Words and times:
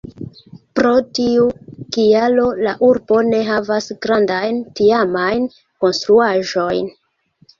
Pro 0.77 0.93
tiu 1.17 1.43
kialo 1.97 2.45
la 2.67 2.71
urbo 2.87 3.19
ne 3.27 3.41
havas 3.51 3.89
grandajn 4.05 4.57
tiamajn 4.79 5.47
konstruaĵojn. 5.85 6.91